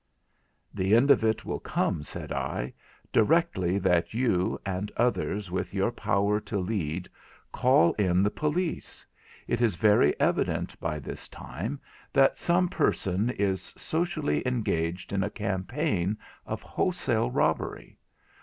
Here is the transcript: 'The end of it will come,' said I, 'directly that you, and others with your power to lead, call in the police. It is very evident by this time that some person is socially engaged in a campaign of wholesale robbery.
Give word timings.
'The 0.73 0.95
end 0.95 1.11
of 1.11 1.23
it 1.23 1.45
will 1.45 1.59
come,' 1.59 2.01
said 2.01 2.31
I, 2.31 2.73
'directly 3.13 3.77
that 3.77 4.15
you, 4.15 4.59
and 4.65 4.91
others 4.97 5.51
with 5.51 5.75
your 5.75 5.91
power 5.91 6.39
to 6.39 6.57
lead, 6.57 7.07
call 7.51 7.93
in 7.99 8.23
the 8.23 8.31
police. 8.31 9.05
It 9.47 9.61
is 9.61 9.75
very 9.75 10.19
evident 10.19 10.79
by 10.79 10.97
this 10.97 11.29
time 11.29 11.79
that 12.13 12.39
some 12.39 12.67
person 12.67 13.29
is 13.29 13.75
socially 13.77 14.41
engaged 14.43 15.13
in 15.13 15.21
a 15.21 15.29
campaign 15.29 16.17
of 16.47 16.63
wholesale 16.63 17.29
robbery. 17.29 17.99